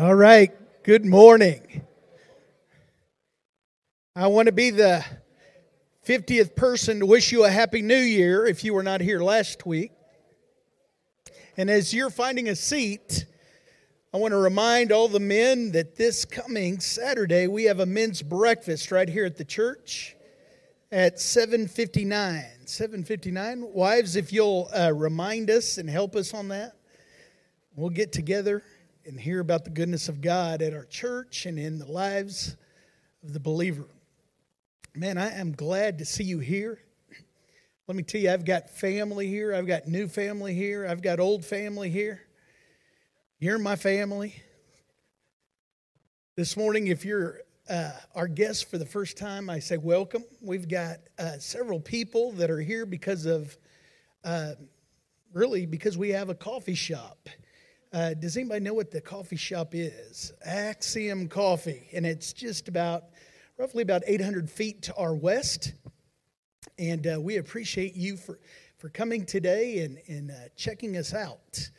[0.00, 0.52] All right,
[0.84, 1.84] good morning.
[4.14, 5.04] I want to be the
[6.06, 9.66] 50th person to wish you a happy new year if you were not here last
[9.66, 9.90] week.
[11.56, 13.26] And as you're finding a seat,
[14.14, 18.22] I want to remind all the men that this coming Saturday we have a men's
[18.22, 20.14] breakfast right here at the church
[20.92, 22.44] at 7:59.
[22.66, 23.72] 7:59.
[23.72, 26.76] Wives, if you'll uh, remind us and help us on that,
[27.74, 28.62] we'll get together
[29.08, 32.58] and hear about the goodness of God at our church and in the lives
[33.24, 33.86] of the believer.
[34.94, 36.78] Man, I am glad to see you here.
[37.86, 39.54] Let me tell you, I've got family here.
[39.54, 40.86] I've got new family here.
[40.86, 42.20] I've got old family here.
[43.38, 44.42] You're my family.
[46.36, 50.24] This morning, if you're uh, our guest for the first time, I say welcome.
[50.42, 53.56] We've got uh, several people that are here because of,
[54.22, 54.52] uh,
[55.32, 57.30] really, because we have a coffee shop.
[57.90, 60.30] Uh, does anybody know what the coffee shop is?
[60.44, 63.04] Axiom Coffee, and it's just about
[63.56, 65.72] roughly about 800 feet to our west.
[66.78, 68.40] And uh, we appreciate you for,
[68.76, 71.70] for coming today and, and uh, checking us out.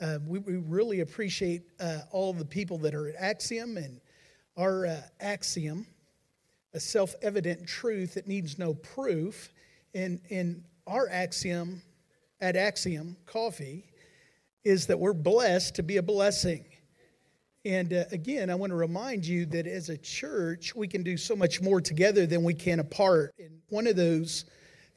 [0.00, 4.00] Uh, we, we, really appreciate uh, all the people that are at Axiom and
[4.56, 5.86] our uh, axiom,
[6.72, 9.52] a self evident truth that needs no proof.
[9.94, 11.82] And, and our axiom
[12.40, 13.89] at Axiom Coffee
[14.64, 16.64] is that we're blessed to be a blessing.
[17.64, 21.16] And uh, again, I want to remind you that as a church, we can do
[21.16, 23.34] so much more together than we can apart.
[23.38, 24.46] And one of those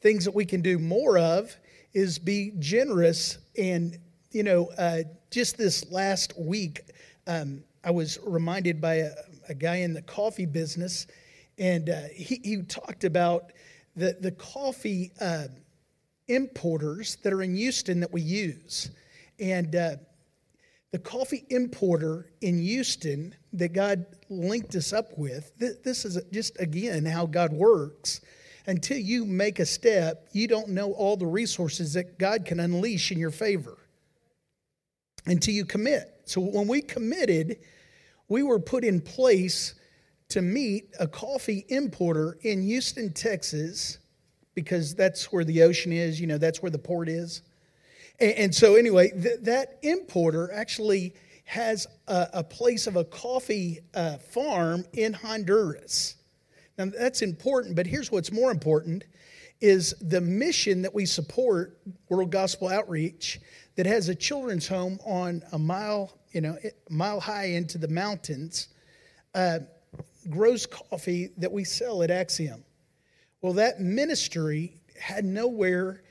[0.00, 1.54] things that we can do more of
[1.92, 3.38] is be generous.
[3.58, 3.98] And,
[4.32, 6.82] you know, uh, just this last week,
[7.26, 9.10] um, I was reminded by a,
[9.48, 11.06] a, guy in the coffee business,
[11.58, 13.52] and uh, he, he, talked about
[13.94, 15.48] the, the coffee uh,
[16.28, 18.90] importers that are in Houston that we use.
[19.38, 19.96] And uh,
[20.92, 26.60] the coffee importer in Houston that God linked us up with, th- this is just
[26.60, 28.20] again how God works.
[28.66, 33.12] Until you make a step, you don't know all the resources that God can unleash
[33.12, 33.76] in your favor
[35.26, 36.22] until you commit.
[36.24, 37.58] So when we committed,
[38.28, 39.74] we were put in place
[40.28, 43.98] to meet a coffee importer in Houston, Texas,
[44.54, 47.42] because that's where the ocean is, you know, that's where the port is.
[48.20, 51.14] And, and so, anyway, th- that importer actually
[51.44, 56.16] has a, a place of a coffee uh, farm in Honduras.
[56.78, 59.04] Now, that's important, but here's what's more important
[59.60, 63.40] is the mission that we support, World Gospel Outreach,
[63.76, 66.58] that has a children's home on a mile, you know,
[66.90, 68.68] mile high into the mountains,
[69.34, 69.60] uh,
[70.28, 72.64] grows coffee that we sell at Axiom.
[73.40, 76.02] Well, that ministry had nowhere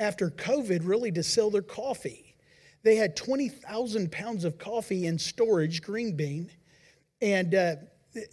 [0.00, 2.34] after COVID really to sell their coffee.
[2.82, 6.50] They had 20,000 pounds of coffee in storage, green bean.
[7.20, 7.76] And uh,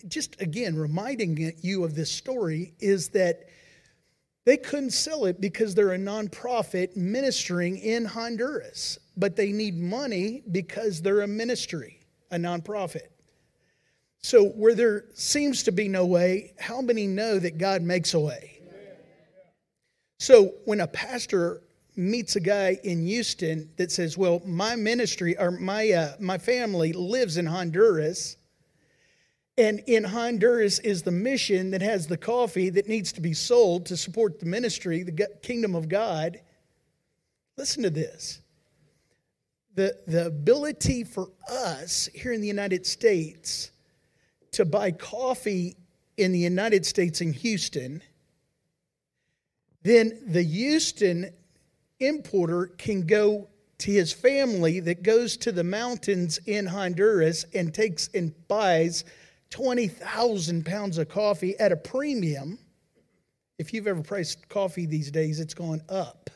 [0.07, 3.49] just again, reminding you of this story is that
[4.45, 10.41] they couldn't sell it because they're a nonprofit ministering in Honduras, but they need money
[10.49, 11.99] because they're a ministry,
[12.31, 13.09] a nonprofit.
[14.19, 18.19] So, where there seems to be no way, how many know that God makes a
[18.19, 18.56] way?
[20.19, 21.61] So when a pastor
[21.95, 26.93] meets a guy in Houston that says, "Well, my ministry or my uh, my family
[26.93, 28.37] lives in Honduras,
[29.57, 33.85] and in Honduras is the mission that has the coffee that needs to be sold
[33.87, 36.39] to support the ministry, the kingdom of God."
[37.57, 38.39] Listen to this.
[39.73, 43.71] The, the ability for us here in the United States
[44.51, 45.75] to buy coffee
[46.17, 48.01] in the United States in Houston
[49.83, 51.31] then the Houston
[51.99, 53.47] importer can go
[53.79, 59.03] to his family that goes to the mountains in Honduras and takes and buys
[59.51, 62.59] 20,000 pounds of coffee at a premium.
[63.59, 66.29] If you've ever priced coffee these days, it's gone up.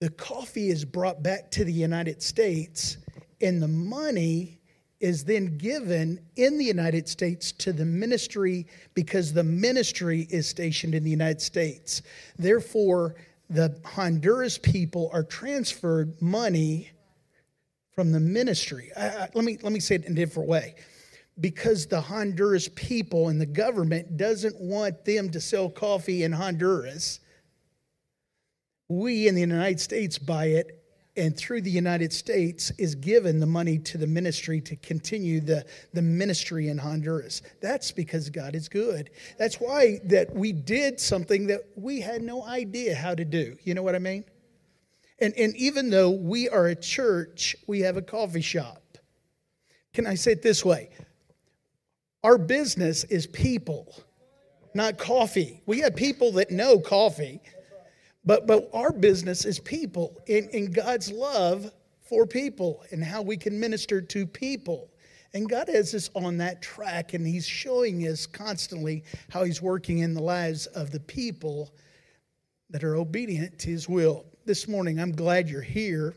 [0.00, 2.98] The coffee is brought back to the United States,
[3.40, 4.60] and the money
[5.00, 10.94] is then given in the United States to the ministry because the ministry is stationed
[10.94, 12.02] in the United States.
[12.38, 13.16] Therefore,
[13.50, 16.90] the Honduras people are transferred money
[17.94, 18.90] from the ministry.
[18.96, 20.74] Let, me, let me say it in a different way.
[21.40, 27.20] Because the Honduras people and the government doesn't want them to sell coffee in Honduras,
[28.88, 30.83] we in the United States buy it
[31.16, 35.64] and through the United States is given the money to the ministry to continue the,
[35.92, 37.42] the ministry in Honduras.
[37.60, 39.10] That's because God is good.
[39.38, 43.56] That's why that we did something that we had no idea how to do.
[43.62, 44.24] You know what I mean?
[45.20, 48.82] And, and even though we are a church, we have a coffee shop.
[49.92, 50.90] Can I say it this way?
[52.24, 53.94] Our business is people,
[54.74, 55.62] not coffee.
[55.66, 57.40] We have people that know coffee,
[58.26, 61.70] but, but our business is people in God's love
[62.08, 64.90] for people and how we can minister to people.
[65.34, 69.98] And God has us on that track, and He's showing us constantly how He's working
[69.98, 71.74] in the lives of the people
[72.70, 74.24] that are obedient to His will.
[74.44, 76.14] This morning, I'm glad you're here.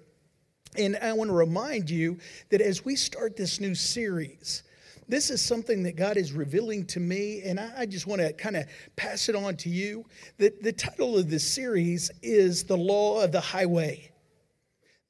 [0.77, 2.19] And I want to remind you
[2.49, 4.63] that as we start this new series,
[5.07, 8.57] this is something that God is revealing to me, and I, just want to kind
[8.57, 8.65] of
[8.95, 10.05] pass it on to you.
[10.37, 14.11] The, the title of this series is The Law of the Highway.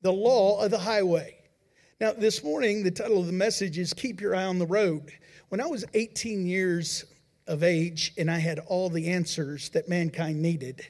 [0.04, 1.36] The Law of the Highway.
[2.00, 5.12] Now, this morning, the title of the message is Keep Your Eye on the Road.
[5.50, 7.06] When I was 18 years
[7.48, 10.86] of age and I had all the answers that mankind needed,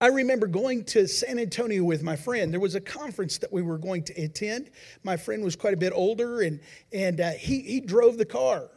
[0.00, 2.52] I remember going to San Antonio with my friend.
[2.52, 4.70] There was a conference that we were going to attend.
[5.02, 6.60] My friend was quite a bit older, and,
[6.92, 8.70] and uh, he, he drove the car.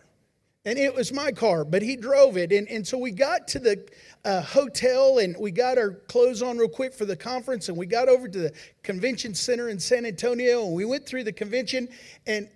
[0.65, 2.51] And it was my car, but he drove it.
[2.51, 3.88] And, and so we got to the
[4.23, 7.67] uh, hotel and we got our clothes on real quick for the conference.
[7.69, 8.53] And we got over to the
[8.83, 11.88] convention center in San Antonio and we went through the convention.
[12.27, 12.47] And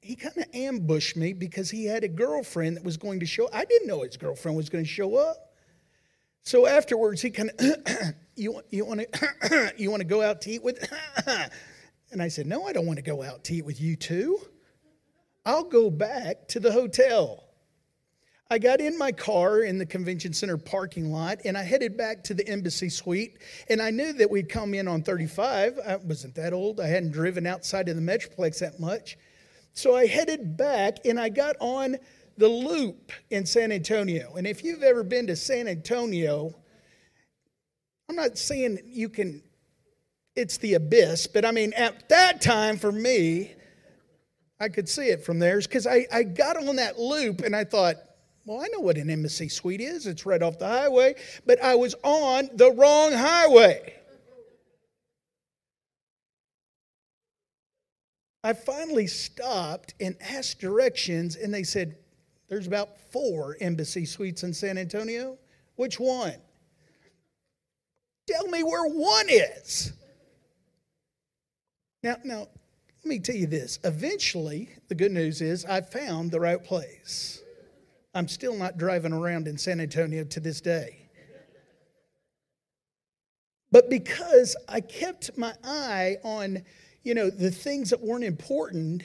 [0.00, 3.48] he kind of ambushed me because he had a girlfriend that was going to show
[3.52, 5.47] I didn't know his girlfriend was going to show up.
[6.42, 10.50] So afterwards, he kind of, you, you want to you want to go out to
[10.50, 10.90] eat with?
[12.12, 14.38] and I said, no, I don't want to go out to eat with you too.
[15.44, 17.44] I'll go back to the hotel.
[18.50, 22.24] I got in my car in the convention center parking lot and I headed back
[22.24, 23.38] to the embassy suite.
[23.68, 25.78] And I knew that we'd come in on 35.
[25.86, 26.80] I wasn't that old.
[26.80, 29.18] I hadn't driven outside of the Metroplex that much.
[29.74, 31.98] So I headed back and I got on
[32.38, 34.34] the Loop in San Antonio.
[34.36, 36.54] And if you've ever been to San Antonio,
[38.08, 39.42] I'm not saying you can,
[40.34, 43.52] it's the abyss, but I mean, at that time for me,
[44.60, 47.64] I could see it from there because I, I got on that loop and I
[47.64, 47.96] thought,
[48.46, 50.06] well, I know what an embassy suite is.
[50.06, 53.94] It's right off the highway, but I was on the wrong highway.
[58.42, 61.96] I finally stopped and asked directions, and they said,
[62.48, 65.36] there's about four embassy suites in San Antonio.
[65.76, 66.34] Which one?
[68.26, 69.92] Tell me where one is.
[72.02, 73.78] Now, now, let me tell you this.
[73.84, 77.42] Eventually, the good news is I found the right place.
[78.14, 81.08] I'm still not driving around in San Antonio to this day.
[83.70, 86.64] But because I kept my eye on,
[87.02, 89.02] you know, the things that weren't important,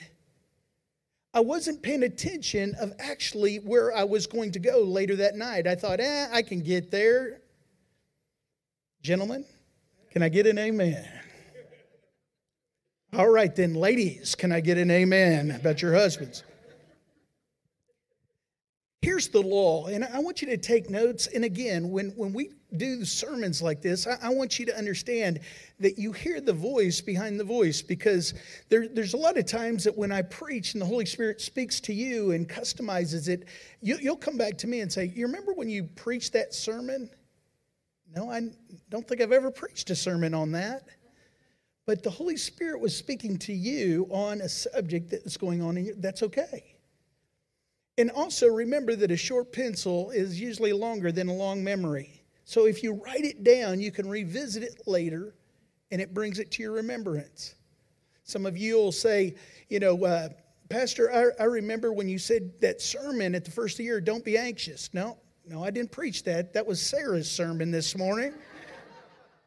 [1.34, 5.66] I wasn't paying attention of actually where I was going to go later that night.
[5.66, 7.40] I thought, eh, I can get there.
[9.02, 9.44] Gentlemen,
[10.12, 11.04] can I get an amen?
[13.12, 16.44] All right, then, ladies, can I get an amen about your husbands?
[19.04, 21.26] Here's the law, and I want you to take notes.
[21.26, 25.40] And again, when, when we do sermons like this, I, I, want you to understand
[25.78, 28.32] that you hear the voice behind the voice because
[28.70, 31.80] there, there's a lot of times that when I preach and the Holy Spirit speaks
[31.80, 33.46] to you and customizes it,
[33.82, 37.10] you, you'll come back to me and say, You remember when you preached that sermon?
[38.16, 38.40] No, I
[38.88, 40.88] don't think I've ever preached a sermon on that.
[41.84, 46.02] But the Holy Spirit was speaking to you on a subject that's going on, and
[46.02, 46.73] that's okay.
[47.96, 52.24] And also remember that a short pencil is usually longer than a long memory.
[52.44, 55.34] So if you write it down, you can revisit it later
[55.90, 57.54] and it brings it to your remembrance.
[58.24, 59.36] Some of you will say,
[59.68, 60.28] you know, uh,
[60.68, 64.36] Pastor, I, I remember when you said that sermon at the first year, don't be
[64.36, 64.92] anxious.
[64.92, 66.52] No, no, I didn't preach that.
[66.54, 68.32] That was Sarah's sermon this morning.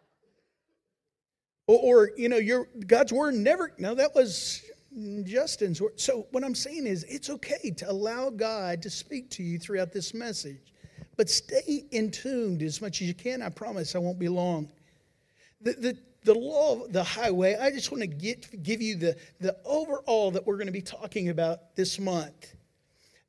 [1.67, 4.63] or, or, you know, your God's word never, no, that was
[5.23, 5.99] Justin's word.
[5.99, 9.91] So, what I'm saying is, it's okay to allow God to speak to you throughout
[9.91, 10.73] this message,
[11.15, 13.41] but stay in tuned as much as you can.
[13.41, 14.71] I promise I won't be long.
[15.61, 19.55] The, the, the law the highway, I just want to get, give you the, the
[19.65, 22.55] overall that we're going to be talking about this month.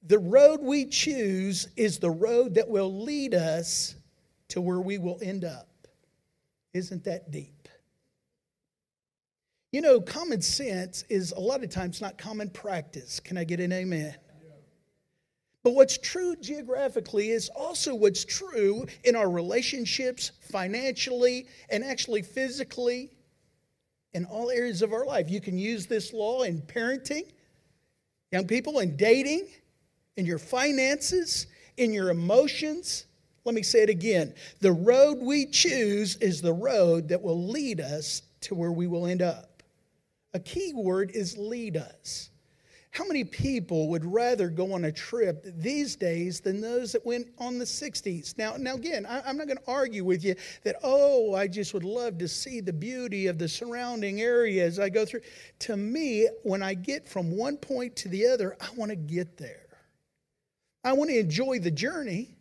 [0.06, 3.94] The road we choose is the road that will lead us
[4.48, 5.68] to where we will end up.
[6.72, 7.57] Isn't that deep?
[9.70, 13.20] You know, common sense is a lot of times not common practice.
[13.20, 14.14] Can I get an amen?
[15.62, 23.10] But what's true geographically is also what's true in our relationships, financially, and actually physically,
[24.14, 25.28] in all areas of our life.
[25.30, 27.30] You can use this law in parenting,
[28.32, 29.48] young people, in dating,
[30.16, 31.46] in your finances,
[31.76, 33.04] in your emotions,
[33.44, 34.34] Let me say it again.
[34.60, 39.06] The road we choose is the road that will lead us to where we will
[39.06, 39.57] end up.
[40.38, 42.30] A key word is lead us.
[42.92, 47.26] How many people would rather go on a trip these days than those that went
[47.38, 48.38] on the 60s?
[48.38, 51.74] Now, now again, I, am not going to argue with you that, oh, I just
[51.74, 55.22] would love to see the beauty of the surrounding area as I go through.
[55.58, 59.38] To me, when I get from one point to the other, I want to get
[59.38, 59.66] there.
[60.84, 62.37] I want to enjoy the journey.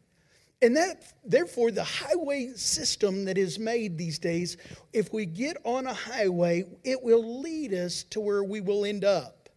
[0.62, 4.58] And that, therefore, the highway system that is made these days,
[4.92, 9.06] if we get on a highway, it will lead us to where we will end
[9.06, 9.50] up.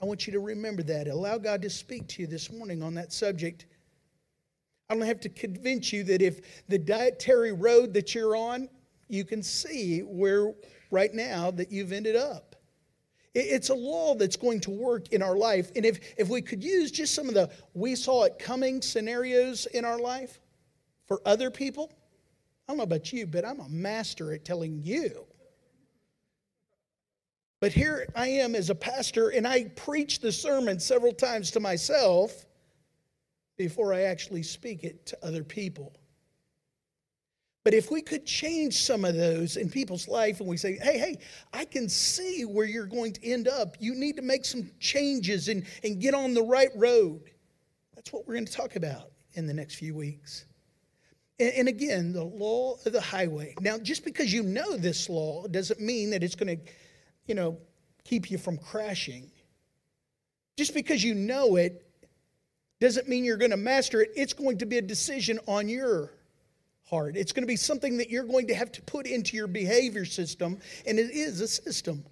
[0.00, 1.06] I want you to remember that.
[1.06, 3.66] Allow God to speak to you this morning on that subject.
[4.90, 8.68] I don't have to convince you that if the dietary road that you're on,
[9.08, 10.54] you can see where
[10.90, 12.51] right now that you've ended up.
[13.34, 15.70] It's a law that's going to work in our life.
[15.74, 19.66] And if, if we could use just some of the we saw it coming scenarios
[19.66, 20.38] in our life
[21.06, 21.90] for other people,
[22.68, 25.26] I don't know about you, but I'm a master at telling you
[27.62, 31.60] but here I am as a pastor, and I preach the sermon several times to
[31.60, 32.44] myself
[33.56, 35.92] before I actually speak it to other people.
[37.64, 40.98] But if we could change some of those in people's life and we say, hey,
[40.98, 41.18] hey,
[41.52, 43.76] I can see where you're going to end up.
[43.78, 47.22] You need to make some changes and, and get on the right road.
[47.94, 50.46] That's what we're going to talk about in the next few weeks.
[51.38, 53.54] And, and again, the law of the highway.
[53.60, 56.72] Now, just because you know this law doesn't mean that it's going to
[57.26, 57.58] you know,
[58.04, 59.30] keep you from crashing.
[60.56, 61.86] Just because you know it
[62.80, 64.10] doesn't mean you're going to master it.
[64.16, 66.12] It's going to be a decision on your
[66.92, 70.04] It's going to be something that you're going to have to put into your behavior
[70.04, 72.04] system, and it is a system.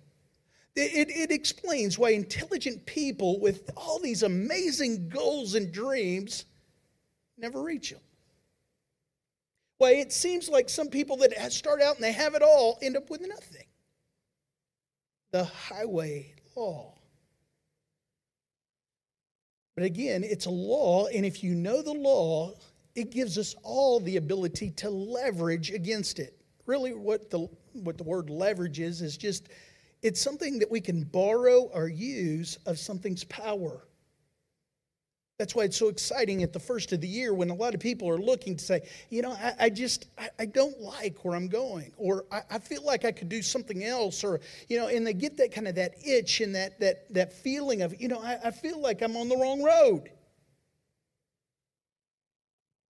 [0.75, 6.47] It, it, it, explains why intelligent people with all these amazing goals and dreams
[7.37, 8.01] never reach them.
[9.77, 12.97] Why it seems like some people that start out and they have it all end
[12.97, 13.67] up with nothing
[15.33, 16.95] the highway law.
[19.75, 22.55] But again, it's a law, and if you know the law,
[23.01, 26.37] it gives us all the ability to leverage against it.
[26.67, 29.49] Really, what the, what the word leverage is, is just
[30.03, 33.87] it's something that we can borrow or use of something's power.
[35.39, 37.81] That's why it's so exciting at the first of the year when a lot of
[37.81, 41.35] people are looking to say, you know, I, I just, I, I, don't like where
[41.35, 44.89] I'm going, or I, I, feel like I could do something else, or, you know,
[44.89, 48.09] and they get that kind of that itch and that, that, that feeling of, you
[48.09, 50.11] know, I feel like I'm on the wrong road.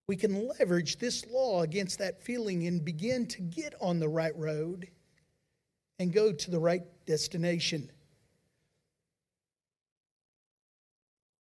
[0.08, 4.36] We can leverage this law against that feeling and begin to get on the right
[4.36, 4.88] road
[5.98, 7.90] and go to the right destination.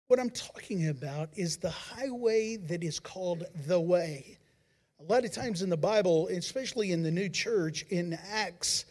[0.07, 4.37] What I'm talking about is the highway that is called the way.
[4.99, 8.85] A lot of times in the Bible, especially in the new church, in Acts,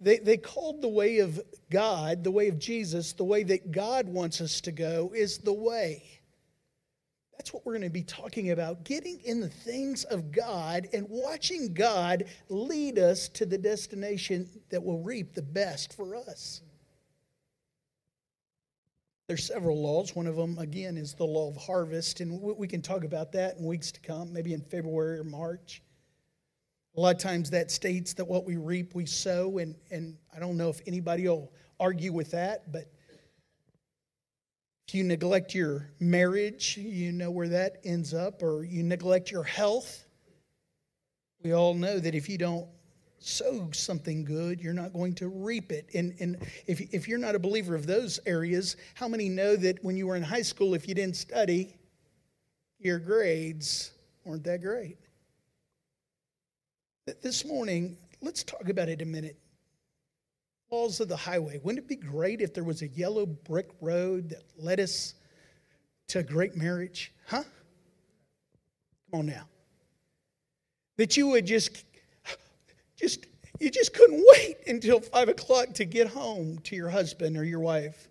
[0.00, 4.06] they, they called the way of God, the way of Jesus, the way that God
[4.06, 6.17] wants us to go, is the way.
[7.38, 11.06] That's what we're going to be talking about getting in the things of God and
[11.08, 16.62] watching God lead us to the destination that will reap the best for us.
[19.28, 20.16] There's several laws.
[20.16, 23.58] One of them, again, is the law of harvest, and we can talk about that
[23.58, 25.82] in weeks to come, maybe in February or March.
[26.96, 30.40] A lot of times that states that what we reap, we sow, and, and I
[30.40, 32.90] don't know if anybody will argue with that, but
[34.94, 40.04] you neglect your marriage, you know where that ends up, or you neglect your health.
[41.42, 42.66] We all know that if you don't
[43.18, 45.88] sow something good, you're not going to reap it.
[45.94, 49.82] And, and if, if you're not a believer of those areas, how many know that
[49.84, 51.76] when you were in high school, if you didn't study,
[52.78, 53.92] your grades
[54.24, 54.98] weren't that great?
[57.22, 59.38] This morning, let's talk about it a minute.
[60.70, 61.60] Laws of the highway.
[61.62, 65.14] Wouldn't it be great if there was a yellow brick road that led us
[66.08, 67.12] to a great marriage?
[67.26, 67.44] Huh?
[69.10, 69.48] Come on now.
[70.96, 71.84] That you would just
[72.96, 73.26] just
[73.60, 77.60] you just couldn't wait until five o'clock to get home to your husband or your
[77.60, 78.08] wife.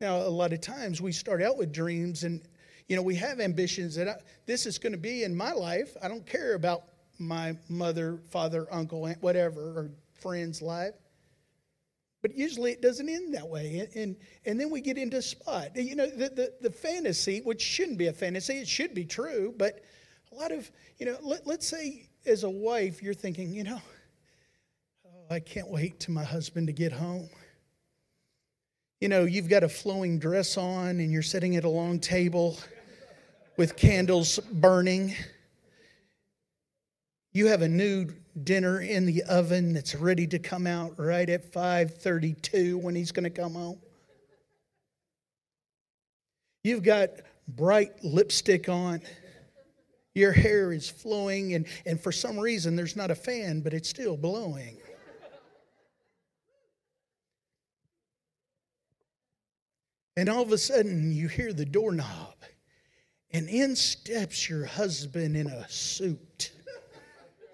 [0.00, 2.42] Now, a lot of times we start out with dreams and
[2.88, 5.96] you know we have ambitions that I, this is going to be in my life.
[6.02, 6.84] I don't care about
[7.18, 9.90] my mother, father, uncle, aunt, whatever, or
[10.20, 10.94] friend's life.
[12.22, 13.80] But usually it doesn't end that way.
[13.80, 14.16] And, and,
[14.46, 15.76] and then we get into a spot.
[15.76, 19.54] You know, the, the, the fantasy, which shouldn't be a fantasy, it should be true,
[19.58, 19.82] but
[20.32, 23.80] a lot of, you know, let, let's say as a wife, you're thinking, you know,
[25.06, 27.28] oh, I can't wait to my husband to get home.
[29.00, 32.58] You know, you've got a flowing dress on and you're sitting at a long table
[33.58, 35.14] with candles burning.
[37.34, 38.06] You have a new
[38.44, 43.24] dinner in the oven that's ready to come out right at 5:32 when he's going
[43.24, 43.80] to come home.
[46.62, 47.10] You've got
[47.48, 49.02] bright lipstick on.
[50.14, 53.88] Your hair is flowing, and, and for some reason, there's not a fan, but it's
[53.88, 54.78] still blowing.
[60.16, 62.36] And all of a sudden, you hear the doorknob,
[63.32, 66.52] and in steps your husband in a suit.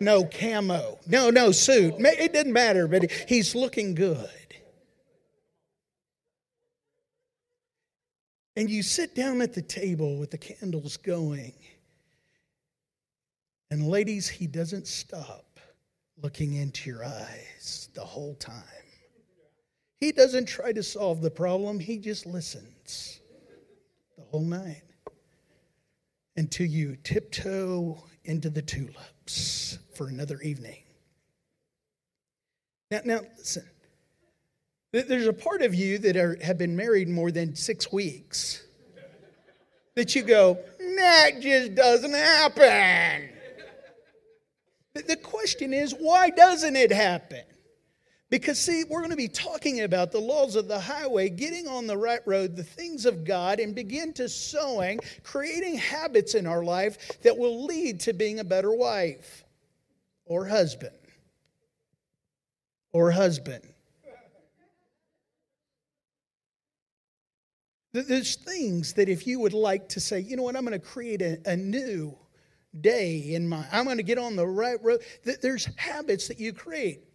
[0.01, 0.99] No camo.
[1.07, 1.95] No, no suit.
[1.99, 4.29] It doesn't matter, but he's looking good.
[8.57, 11.55] And you sit down at the table with the candles going.
[13.71, 15.61] And ladies, he doesn't stop
[16.21, 18.65] looking into your eyes the whole time.
[19.99, 23.21] He doesn't try to solve the problem, he just listens
[24.17, 24.83] the whole night
[26.37, 28.63] until you tiptoe into the
[29.95, 30.79] for another evening.
[32.91, 33.69] Now, now listen.
[34.93, 38.65] There's a part of you that are, have been married more than six weeks
[39.95, 40.59] that you go,
[40.97, 43.29] that just doesn't happen.
[44.95, 47.45] The question is, why doesn't it happen?
[48.31, 51.89] Because, see, we're going to be talking about the laws of the highway, getting on
[51.89, 56.63] the right road, the things of God, and begin to sowing, creating habits in our
[56.63, 59.45] life that will lead to being a better wife
[60.27, 60.95] or husband.
[62.93, 63.65] Or husband.
[67.93, 70.87] There's things that if you would like to say, you know what, I'm going to
[70.87, 72.17] create a, a new
[72.81, 75.01] day in my, I'm going to get on the right road.
[75.43, 77.10] There's habits that you create.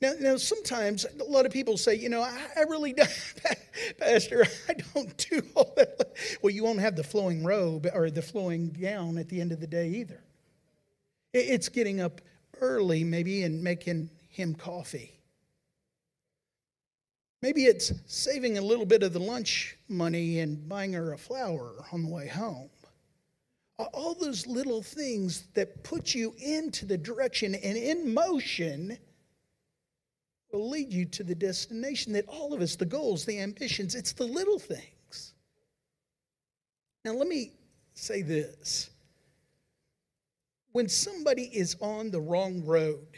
[0.00, 3.10] Now, now, sometimes a lot of people say, you know, I, I really don't,
[3.98, 6.16] Pastor, I don't do all that.
[6.40, 9.60] Well, you won't have the flowing robe or the flowing gown at the end of
[9.60, 10.22] the day either.
[11.34, 12.22] It's getting up
[12.60, 15.20] early, maybe, and making him coffee.
[17.42, 21.72] Maybe it's saving a little bit of the lunch money and buying her a flower
[21.92, 22.70] on the way home.
[23.78, 28.98] All those little things that put you into the direction and in motion
[30.52, 34.12] will lead you to the destination that all of us, the goals, the ambitions, it's
[34.12, 35.34] the little things.
[37.04, 37.52] Now, let me
[37.94, 38.90] say this.
[40.72, 43.08] When somebody is on the wrong road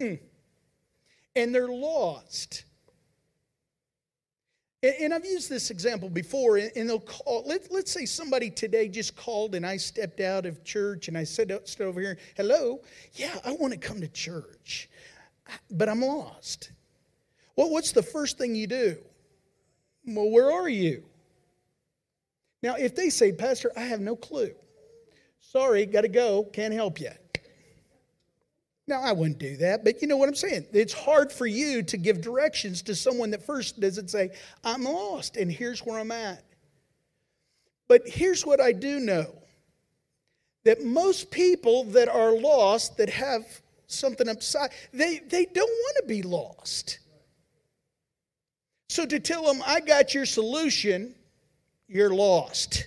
[0.00, 0.14] hmm,
[1.34, 2.64] and they're lost,
[4.82, 7.42] and I've used this example before, and they'll call.
[7.46, 11.24] Let, let's say somebody today just called, and I stepped out of church, and I
[11.24, 12.80] said, stood over here, hello,
[13.14, 14.88] yeah, I want to come to church
[15.70, 16.70] but I'm lost.
[17.56, 18.98] Well, what's the first thing you do?
[20.04, 21.04] Well, where are you?
[22.62, 24.52] Now, if they say, Pastor, I have no clue.
[25.40, 27.10] Sorry, got to go, can't help you.
[28.88, 30.66] Now, I wouldn't do that, but you know what I'm saying?
[30.72, 34.30] It's hard for you to give directions to someone that first doesn't say,
[34.62, 36.44] I'm lost and here's where I'm at.
[37.88, 39.26] But here's what I do know
[40.64, 43.44] that most people that are lost, that have
[43.86, 44.70] something upside.
[44.92, 46.98] They, they don't want to be lost.
[48.88, 51.14] So to tell them, I got your solution,
[51.88, 52.86] you're lost.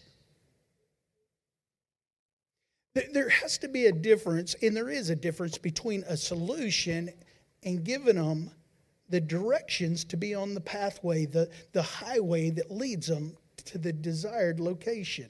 [3.13, 7.09] There has to be a difference, and there is a difference between a solution
[7.63, 8.51] and giving them
[9.09, 13.35] the directions to be on the pathway, the, the highway that leads them
[13.65, 15.29] to the desired location.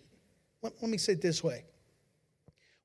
[0.61, 1.63] Let, let me say it this way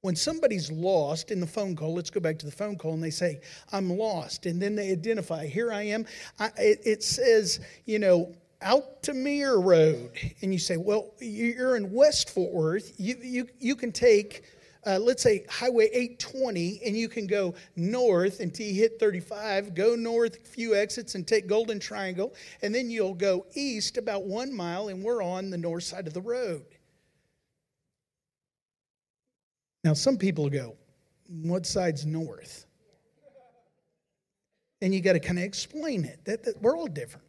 [0.04, 3.02] when somebody's lost in the phone call, let's go back to the phone call, and
[3.02, 3.40] they say,
[3.72, 4.44] I'm lost.
[4.44, 6.04] And then they identify, here I am.
[6.38, 10.10] I, it, it says, you know, Alta Mere Road.
[10.42, 12.92] And you say, well, you're in West Fort Worth.
[12.98, 14.44] You, you, you can take,
[14.86, 19.96] uh, let's say, Highway 820, and you can go north until you hit 35, go
[19.96, 24.54] north a few exits and take Golden Triangle, and then you'll go east about one
[24.54, 26.73] mile, and we're on the north side of the road.
[29.84, 30.74] Now, some people go,
[31.28, 32.64] what side's north?
[34.80, 36.24] And you got to kind of explain it.
[36.24, 37.26] That, that we're all different.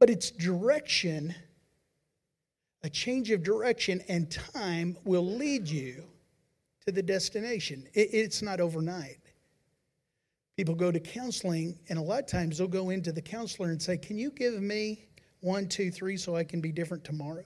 [0.00, 1.34] But it's direction,
[2.82, 6.04] a change of direction and time will lead you
[6.86, 7.86] to the destination.
[7.92, 9.18] It, it's not overnight.
[10.56, 13.80] People go to counseling, and a lot of times they'll go into the counselor and
[13.80, 15.06] say, Can you give me
[15.40, 17.44] one, two, three so I can be different tomorrow?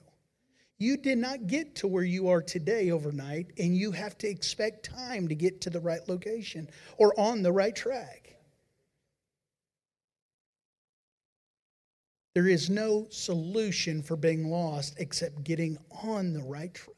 [0.79, 4.85] You did not get to where you are today overnight, and you have to expect
[4.85, 8.37] time to get to the right location or on the right track.
[12.33, 16.95] There is no solution for being lost except getting on the right track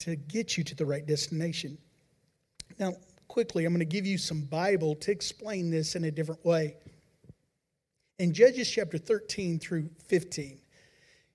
[0.00, 1.78] to get you to the right destination.
[2.80, 2.94] Now,
[3.28, 6.74] quickly, I'm going to give you some Bible to explain this in a different way.
[8.18, 10.61] In Judges chapter 13 through 15,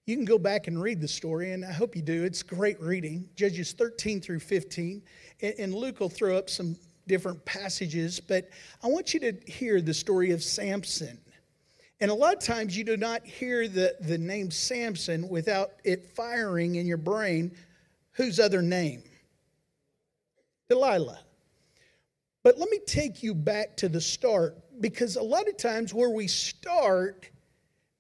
[0.08, 2.24] you can go back and read the story, and I hope you do.
[2.24, 3.28] It's great reading.
[3.36, 5.04] Judges 13 through 15.
[5.60, 8.50] And Luke will throw up some different passages, but
[8.82, 11.20] I want you to hear the story of Samson.
[12.00, 16.06] And a lot of times you do not hear the, the name Samson without it
[16.16, 17.52] firing in your brain
[18.14, 19.04] whose other name?
[20.70, 21.20] Delilah.
[22.44, 26.10] But let me take you back to the start because a lot of times where
[26.10, 27.30] we start,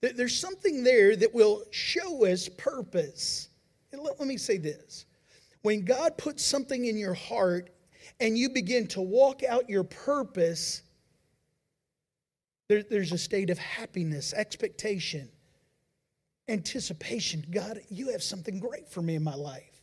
[0.01, 3.49] there's something there that will show us purpose.
[3.91, 5.05] And let, let me say this
[5.61, 7.71] when God puts something in your heart
[8.19, 10.81] and you begin to walk out your purpose,
[12.69, 15.29] there, there's a state of happiness, expectation,
[16.47, 17.45] anticipation.
[17.51, 19.81] God, you have something great for me in my life.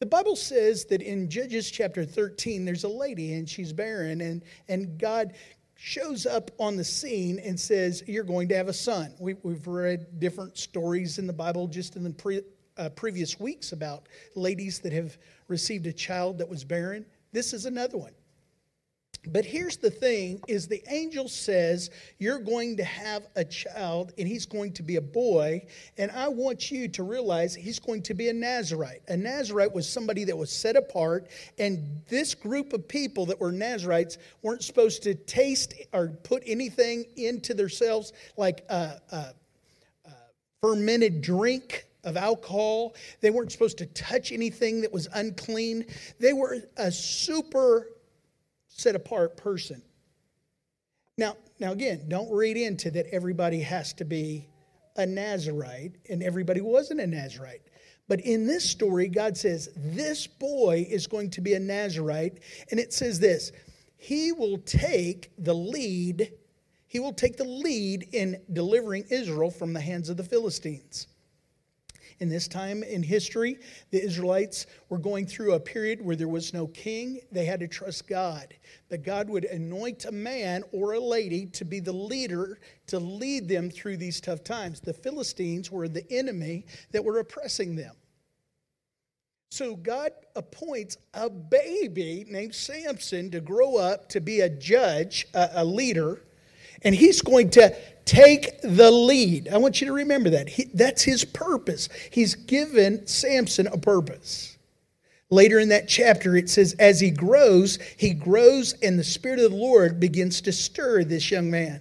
[0.00, 4.42] The Bible says that in Judges chapter 13, there's a lady and she's barren, and,
[4.68, 5.34] and God
[5.82, 9.14] shows up on the scene and says, You're going to have a son.
[9.18, 12.42] We, have read different stories in the Bible just in the pre,
[12.76, 15.16] uh, previous weeks about ladies that have
[15.48, 17.06] received a child that was barren.
[17.32, 18.12] This is another one.
[19.26, 24.26] But here's the thing is the angel says you're going to have a child and
[24.26, 25.66] he's going to be a boy
[25.98, 29.02] and I want you to realize he's going to be a Nazarite.
[29.08, 31.28] A Nazarite was somebody that was set apart
[31.58, 37.04] and this group of people that were Nazarites weren't supposed to taste or put anything
[37.16, 39.16] into themselves like a, a,
[40.06, 40.12] a
[40.62, 42.94] fermented drink of alcohol.
[43.20, 45.84] They weren't supposed to touch anything that was unclean.
[46.18, 47.88] They were a super
[48.80, 49.82] set apart person.
[51.18, 54.48] Now, now again, don't read into that everybody has to be
[54.96, 57.62] a Nazarite and everybody wasn't a Nazarite.
[58.08, 62.40] But in this story, God says, This boy is going to be a Nazarite.
[62.70, 63.52] And it says this
[63.96, 66.32] He will take the lead,
[66.88, 71.06] he will take the lead in delivering Israel from the hands of the Philistines.
[72.20, 73.58] In this time in history,
[73.90, 77.20] the Israelites were going through a period where there was no king.
[77.32, 78.52] They had to trust God,
[78.90, 83.48] that God would anoint a man or a lady to be the leader to lead
[83.48, 84.80] them through these tough times.
[84.80, 87.94] The Philistines were the enemy that were oppressing them.
[89.50, 95.48] So God appoints a baby named Samson to grow up to be a judge, a,
[95.54, 96.22] a leader,
[96.82, 99.48] and he's going to take the lead.
[99.48, 100.48] I want you to remember that.
[100.48, 101.88] He, that's his purpose.
[102.10, 104.56] He's given Samson a purpose.
[105.30, 109.52] Later in that chapter, it says, as he grows, he grows, and the Spirit of
[109.52, 111.80] the Lord begins to stir this young man.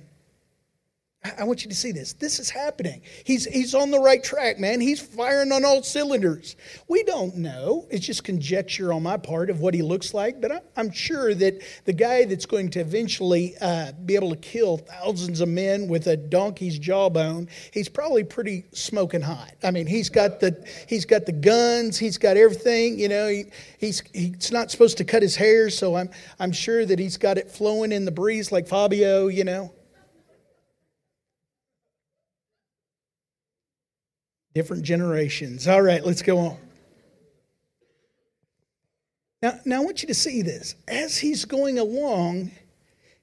[1.21, 2.13] I want you to see this.
[2.13, 3.01] This is happening.
[3.25, 4.79] He's, he's on the right track, man.
[4.79, 6.55] He's firing on all cylinders.
[6.87, 7.87] We don't know.
[7.91, 11.33] It's just conjecture on my part of what he looks like, but I, am sure
[11.33, 15.89] that the guy that's going to eventually uh, be able to kill thousands of men
[15.89, 19.51] with a donkey's jawbone, he's probably pretty smoking hot.
[19.61, 22.97] I mean, he's got the, he's got the guns, he's got everything.
[22.97, 26.85] You know, he, he's, he's not supposed to cut his hair, so I'm, I'm sure
[26.85, 29.73] that he's got it flowing in the breeze like Fabio, you know.
[34.53, 35.67] Different generations.
[35.67, 36.57] All right, let's go on.
[39.41, 40.75] Now, now I want you to see this.
[40.87, 42.51] As he's going along,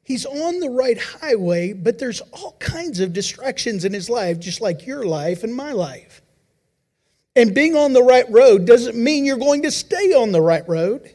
[0.03, 4.61] he's on the right highway, but there's all kinds of distractions in his life, just
[4.61, 6.23] like your life and my life.
[7.35, 10.67] And being on the right road doesn't mean you're going to stay on the right
[10.67, 11.15] road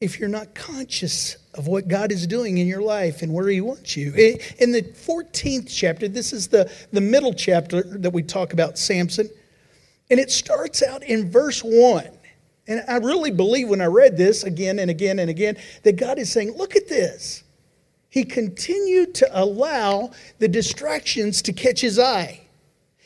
[0.00, 3.60] if you're not conscious of what God is doing in your life and where He
[3.60, 4.12] wants you.
[4.58, 9.28] In the 14th chapter, this is the, the middle chapter that we talk about Samson,
[10.10, 12.08] and it starts out in verse 1.
[12.68, 16.18] And I really believe when I read this again and again and again that God
[16.18, 17.42] is saying, Look at this.
[18.10, 22.40] He continued to allow the distractions to catch his eye.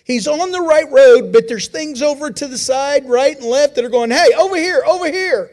[0.04, 3.74] He's on the right road, but there's things over to the side, right and left,
[3.76, 5.50] that are going, Hey, over here, over here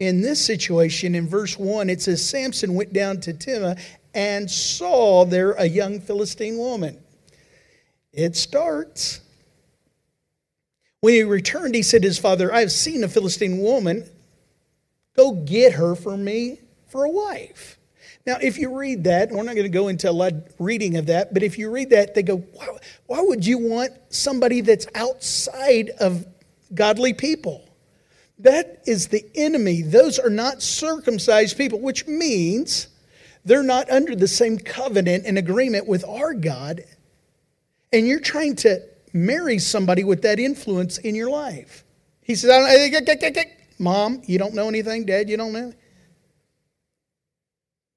[0.00, 3.80] in this situation, in verse 1, it says Samson went down to Timnah
[4.12, 6.98] and saw there a young Philistine woman.
[8.12, 9.20] It starts.
[11.00, 14.08] When he returned, he said to his father, I have seen a Philistine woman.
[15.16, 17.78] Go get her for me for a wife.
[18.26, 21.06] Now, if you read that, we're not going to go into a lot reading of
[21.06, 22.68] that, but if you read that, they go, why,
[23.06, 26.26] why would you want somebody that's outside of
[26.74, 27.63] godly people?
[28.44, 29.82] That is the enemy.
[29.82, 32.88] Those are not circumcised people, which means
[33.44, 36.82] They're not under the same covenant and agreement with our God.
[37.92, 41.84] And you're trying to marry somebody with that influence in your life.
[42.22, 43.46] He says, I don't, I,
[43.78, 45.04] Mom, you don't know anything?
[45.04, 45.72] Dad, you don't know?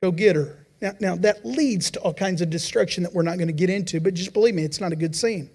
[0.03, 0.67] Go get her.
[0.81, 3.69] Now, now, that leads to all kinds of destruction that we're not going to get
[3.69, 5.49] into, but just believe me, it's not a good scene.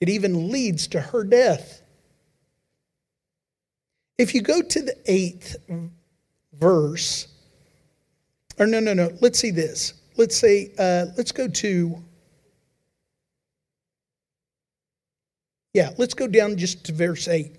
[0.00, 1.80] It even leads to her death.
[4.18, 5.56] If you go to the eighth
[6.52, 7.28] verse,
[8.58, 9.94] or no, no, no, let's see this.
[10.16, 12.02] Let's say, uh, let's go to,
[15.72, 17.52] yeah, let's go down just to verse 8.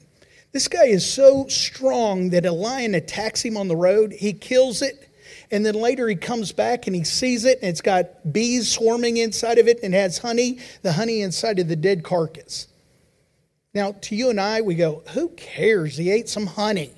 [0.51, 4.81] This guy is so strong that a lion attacks him on the road, he kills
[4.81, 5.09] it
[5.51, 9.17] and then later he comes back and he sees it, and it's got bees swarming
[9.17, 12.67] inside of it and has honey, the honey inside of the dead carcass.
[13.73, 15.97] Now, to you and I, we go, who cares?
[15.97, 16.93] He ate some honey.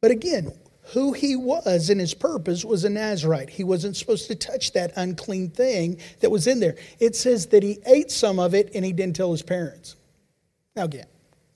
[0.00, 0.52] But again,
[0.92, 3.48] who he was and his purpose was a Nazarite.
[3.50, 6.76] He wasn't supposed to touch that unclean thing that was in there.
[6.98, 9.96] It says that he ate some of it and he didn't tell his parents.
[10.76, 11.06] Now, again,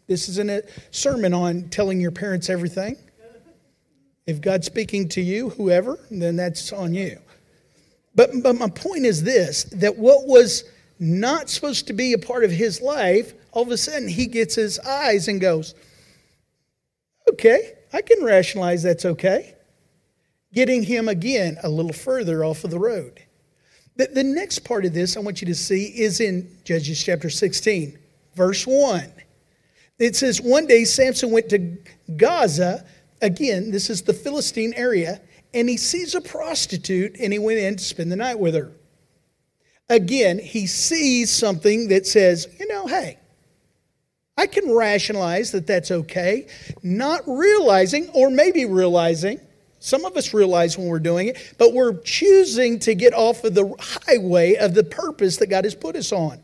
[0.07, 2.97] this isn't a sermon on telling your parents everything.
[4.27, 7.19] If God's speaking to you, whoever, then that's on you.
[8.15, 10.65] But, but my point is this that what was
[10.99, 14.55] not supposed to be a part of his life, all of a sudden he gets
[14.55, 15.75] his eyes and goes,
[17.31, 19.55] okay, I can rationalize that's okay.
[20.53, 23.23] Getting him again a little further off of the road.
[23.97, 27.29] The, the next part of this I want you to see is in Judges chapter
[27.29, 27.99] 16,
[28.35, 29.13] verse 1.
[29.99, 31.77] It says, One day Samson went to
[32.17, 32.85] Gaza
[33.21, 35.21] again, this is the Philistine area,
[35.55, 38.73] and he sees a prostitute and he went in to spend the night with her.
[39.89, 43.18] Again, he sees something that says, you know, hey,
[44.39, 46.47] I can rationalize that that's okay,
[46.85, 49.41] not realizing, or maybe realizing,
[49.81, 53.55] some of us realize when we're doing it, but we're choosing to get off of
[53.55, 53.75] the
[54.07, 56.41] highway of the purpose that God has put us on.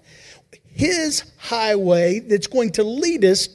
[0.67, 3.49] His highway that's going to lead us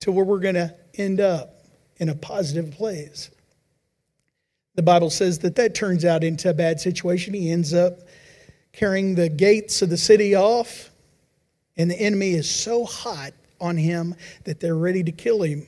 [0.00, 1.66] to where we're going to end up
[1.98, 3.30] in a positive place.
[4.74, 7.34] The Bible says that that turns out into a bad situation.
[7.34, 7.98] He ends up
[8.72, 10.90] carrying the gates of the city off,
[11.76, 15.66] and the enemy is so hot on him that they're ready to kill him.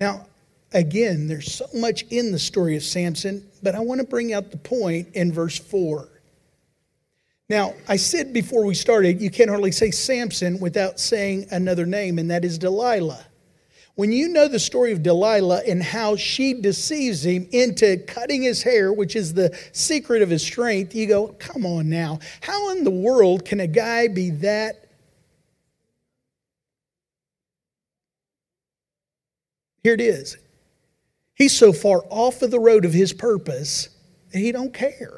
[0.00, 0.26] Now,
[0.72, 4.50] again, there's so much in the story of Samson, but I want to bring out
[4.50, 6.08] the point in verse 4.
[7.48, 12.18] Now, I said before we started, you can't hardly say Samson without saying another name,
[12.18, 13.24] and that is Delilah.
[13.98, 18.62] When you know the story of Delilah and how she deceives him into cutting his
[18.62, 22.20] hair, which is the secret of his strength, you go, come on now.
[22.40, 24.86] How in the world can a guy be that?
[29.82, 30.36] Here it is.
[31.34, 33.88] He's so far off of the road of his purpose
[34.30, 35.17] that he don't care.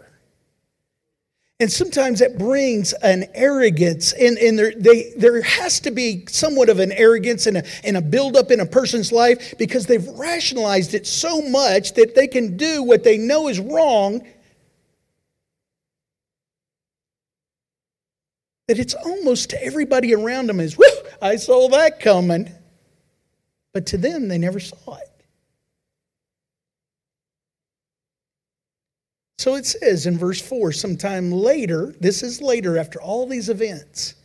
[1.60, 6.70] And sometimes that brings an arrogance, and, and there, they, there has to be somewhat
[6.70, 10.94] of an arrogance and a, and a buildup in a person's life because they've rationalized
[10.94, 14.26] it so much that they can do what they know is wrong
[18.70, 20.84] that it's almost to everybody around them is, whoo,
[21.20, 22.48] I saw that coming.
[23.74, 25.09] But to them, they never saw it.
[29.40, 34.16] So it says in verse 4 sometime later, this is later after all these events,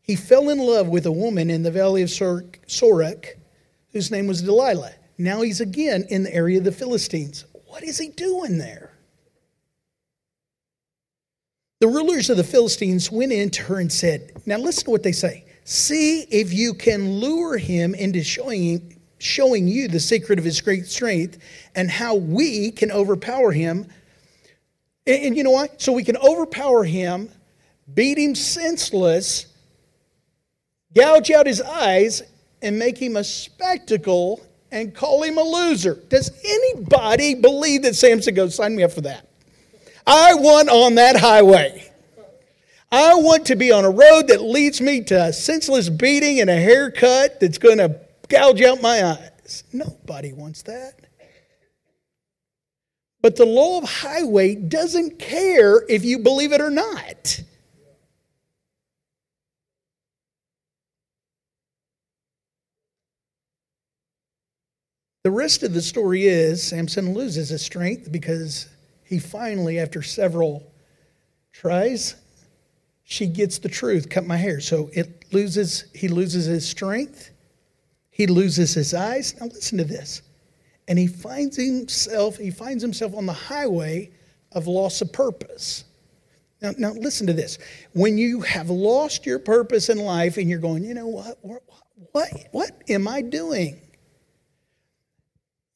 [0.00, 3.34] he fell in love with a woman in the valley of Sorek
[3.90, 4.92] whose name was Delilah.
[5.18, 7.46] Now he's again in the area of the Philistines.
[7.66, 8.92] What is he doing there?
[11.80, 15.02] The rulers of the Philistines went in to her and said, Now listen to what
[15.02, 15.46] they say.
[15.64, 20.86] See if you can lure him into showing, showing you the secret of his great
[20.86, 21.38] strength
[21.74, 23.88] and how we can overpower him
[25.08, 25.70] and, and you know why?
[25.78, 27.30] So we can overpower him,
[27.92, 29.46] beat him senseless,
[30.94, 32.22] gouge out his eyes,
[32.62, 34.40] and make him a spectacle
[34.70, 35.94] and call him a loser.
[36.08, 39.26] Does anybody believe that Samson goes, sign me up for that?
[40.06, 41.90] I want on that highway.
[42.90, 46.48] I want to be on a road that leads me to a senseless beating and
[46.48, 49.64] a haircut that's going to gouge out my eyes.
[49.72, 51.07] Nobody wants that.
[53.20, 57.42] But the law of highway doesn't care if you believe it or not.
[65.24, 68.68] The rest of the story is Samson loses his strength because
[69.04, 70.72] he finally, after several
[71.52, 72.14] tries,
[73.02, 74.60] she gets the truth cut my hair.
[74.60, 77.30] So it loses, he loses his strength,
[78.10, 79.34] he loses his eyes.
[79.40, 80.22] Now listen to this.
[80.88, 84.10] And he finds himself he finds himself on the highway
[84.52, 85.84] of loss of purpose.
[86.60, 87.58] Now, now listen to this.
[87.92, 91.62] When you have lost your purpose in life and you're going, you know what, what,
[92.10, 93.80] what, what am I doing?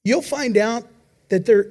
[0.03, 0.89] You'll find out
[1.29, 1.67] that there,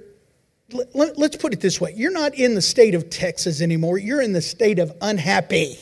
[0.94, 4.22] let, let's put it this way you're not in the state of Texas anymore, you're
[4.22, 5.78] in the state of unhappy.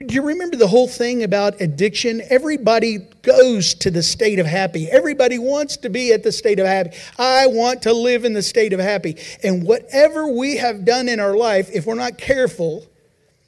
[0.00, 2.20] Do you remember the whole thing about addiction?
[2.28, 4.90] Everybody goes to the state of happy.
[4.90, 6.96] Everybody wants to be at the state of happy.
[7.16, 9.16] I want to live in the state of happy.
[9.44, 12.86] And whatever we have done in our life, if we're not careful,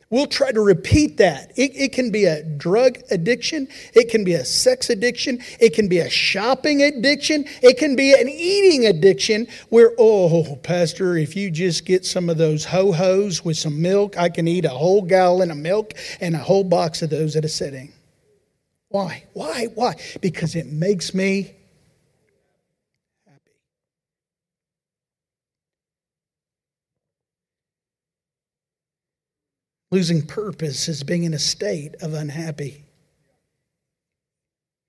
[0.09, 1.51] We'll try to repeat that.
[1.57, 3.67] It, it, can be a drug addiction.
[3.93, 5.41] It can be a sex addiction.
[5.59, 7.45] It can be a shopping addiction.
[7.61, 12.39] It can be an eating addiction where, oh, Pastor, if you just get some of
[12.39, 16.37] those ho hos with some milk, I can eat a whole gallon of milk and
[16.37, 17.93] a whole box of those at a sitting.
[18.89, 19.25] Why?
[19.33, 19.67] Why?
[19.75, 19.97] Why?
[20.21, 21.56] Because it makes me
[29.91, 32.85] Losing purpose is being in a state of unhappy.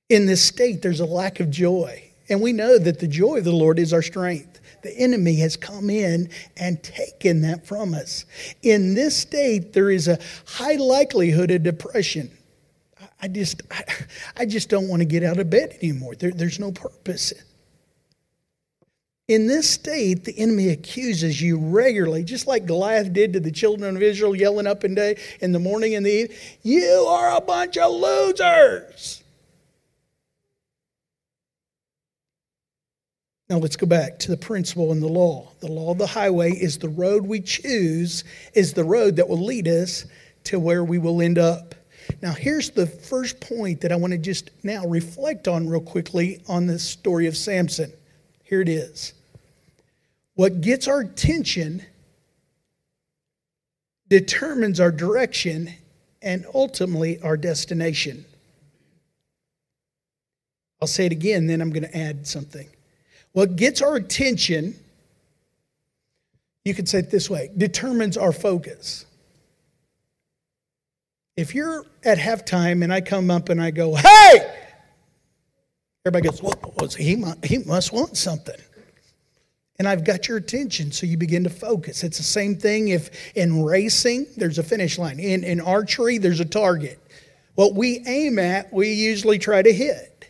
[0.10, 2.04] In this state, there's a lack of joy.
[2.30, 4.60] And we know that the joy of the Lord is our strength.
[4.84, 8.26] The enemy has come in and taken that from us.
[8.64, 12.32] In this state, there is a high likelihood of depression.
[13.22, 13.84] I just, I,
[14.38, 16.16] I just don't want to get out of bed anymore.
[16.16, 17.34] There, there's no purpose.
[19.28, 23.98] In this state, the enemy accuses you regularly, just like Goliath did to the children
[23.98, 27.42] of Israel, yelling up and down in the morning and the evening, You are a
[27.42, 29.24] bunch of losers.
[33.50, 35.50] Now let's go back to the principle in the law.
[35.60, 39.44] The law of the highway is the road we choose, is the road that will
[39.44, 40.06] lead us
[40.46, 41.76] to where we will end up.
[42.22, 46.42] Now, here's the first point that I want to just now reflect on real quickly
[46.48, 47.92] on this story of Samson.
[48.44, 49.14] Here it is.
[50.38, 51.84] What gets our attention
[54.08, 55.74] determines our direction
[56.22, 58.24] and ultimately our destination.
[60.80, 62.68] I'll say it again, then I'm going to add something.
[63.32, 64.76] What gets our attention,
[66.64, 69.08] you could say it this way, determines our focus.
[71.36, 74.56] If you're at halftime and I come up and I go, hey,
[76.06, 78.60] everybody goes, well, he, he must want something
[79.80, 80.92] and I've got your attention.
[80.92, 82.04] So you begin to focus.
[82.04, 85.20] It's the same thing if in racing, there's a finish line.
[85.20, 87.00] In, in archery, there's a target.
[87.56, 90.30] What we aim at, we usually try to hit.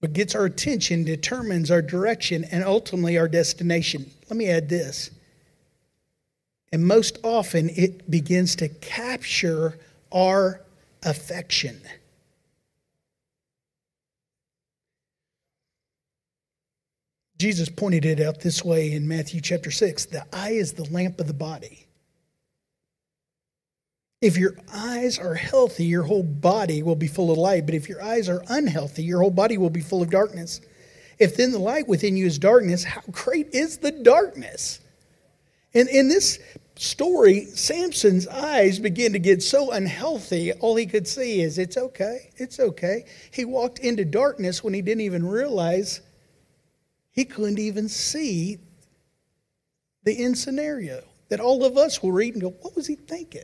[0.00, 4.10] What gets our attention determines our direction and ultimately our destination.
[4.28, 5.10] Let me add this.
[6.72, 9.78] And most often, it begins to capture
[10.12, 10.60] our
[11.02, 11.80] affection.
[17.38, 21.20] Jesus pointed it out this way in Matthew chapter 6 the eye is the lamp
[21.20, 21.86] of the body.
[24.22, 27.66] If your eyes are healthy, your whole body will be full of light.
[27.66, 30.62] But if your eyes are unhealthy, your whole body will be full of darkness.
[31.18, 34.80] If then the light within you is darkness, how great is the darkness?
[35.74, 36.38] And in this
[36.76, 42.30] story, Samson's eyes begin to get so unhealthy, all he could see is, it's okay,
[42.36, 43.04] it's okay.
[43.30, 46.00] He walked into darkness when he didn't even realize
[47.16, 48.58] he couldn't even see
[50.04, 53.42] the end scenario that all of us will read and go, What was he thinking?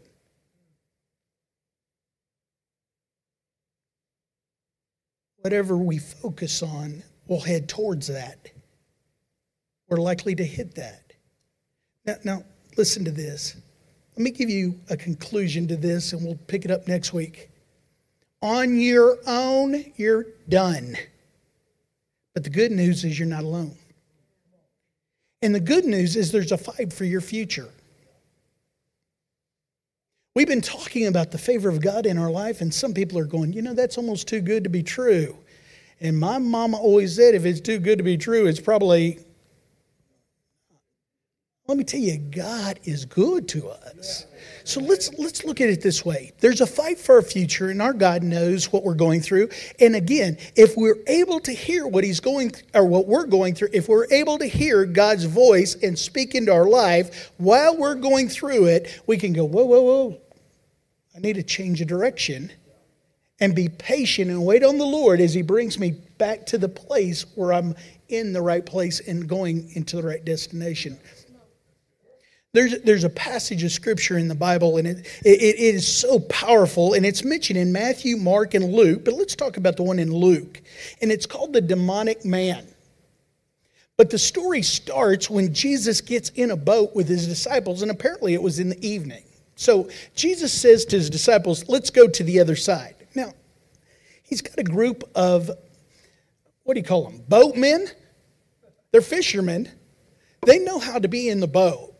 [5.38, 8.50] Whatever we focus on, we'll head towards that.
[9.88, 11.14] We're likely to hit that.
[12.06, 12.44] Now, now,
[12.76, 13.56] listen to this.
[14.16, 17.50] Let me give you a conclusion to this, and we'll pick it up next week.
[18.40, 20.96] On your own, you're done.
[22.34, 23.76] But the good news is you're not alone.
[25.42, 27.68] And the good news is there's a fight for your future.
[30.34, 33.26] We've been talking about the favor of God in our life, and some people are
[33.26, 35.36] going, you know, that's almost too good to be true.
[36.00, 39.18] And my mama always said, if it's too good to be true, it's probably
[41.68, 44.26] let me tell you, God is good to us.
[44.64, 46.32] So let's let's look at it this way.
[46.40, 49.48] There's a fight for our future, and our God knows what we're going through.
[49.78, 53.68] And again, if we're able to hear what He's going or what we're going through,
[53.72, 58.28] if we're able to hear God's voice and speak into our life while we're going
[58.28, 60.18] through it, we can go, whoa, whoa, whoa.
[61.14, 62.50] I need to change a direction
[63.38, 66.68] and be patient and wait on the Lord as He brings me back to the
[66.68, 67.76] place where I'm
[68.08, 70.98] in the right place and going into the right destination.
[72.54, 76.20] There's, there's a passage of scripture in the Bible, and it, it, it is so
[76.20, 79.98] powerful, and it's mentioned in Matthew, Mark, and Luke, but let's talk about the one
[79.98, 80.60] in Luke.
[81.00, 82.66] And it's called the demonic man.
[83.96, 88.34] But the story starts when Jesus gets in a boat with his disciples, and apparently
[88.34, 89.22] it was in the evening.
[89.56, 92.96] So Jesus says to his disciples, Let's go to the other side.
[93.14, 93.32] Now,
[94.22, 95.50] he's got a group of,
[96.64, 97.22] what do you call them?
[97.28, 97.86] Boatmen?
[98.90, 99.70] They're fishermen.
[100.44, 101.91] They know how to be in the boat.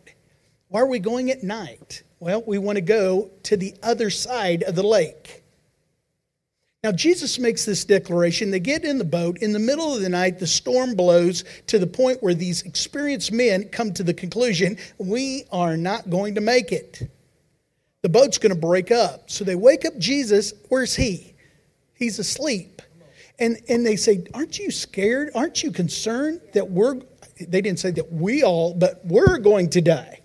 [0.73, 2.03] Why are we going at night?
[2.19, 5.45] Well, we want to go to the other side of the lake.
[6.83, 8.51] Now, Jesus makes this declaration.
[8.51, 9.37] They get in the boat.
[9.43, 13.33] In the middle of the night, the storm blows to the point where these experienced
[13.33, 17.03] men come to the conclusion we are not going to make it.
[18.01, 19.31] The boat's going to break up.
[19.31, 20.55] So they wake up Jesus.
[20.71, 21.35] Where's he?
[21.93, 22.81] He's asleep.
[23.39, 25.33] And, and they say, Aren't you scared?
[25.35, 26.99] Aren't you concerned that we're,
[27.39, 30.21] they didn't say that we all, but we're going to die?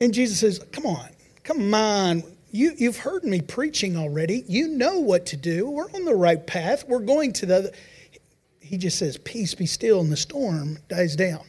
[0.00, 1.08] And Jesus says, Come on,
[1.42, 2.22] come on.
[2.50, 4.44] You, you've heard me preaching already.
[4.46, 5.68] You know what to do.
[5.68, 6.84] We're on the right path.
[6.86, 7.74] We're going to the.
[8.60, 11.44] He just says, Peace be still, and the storm dies down.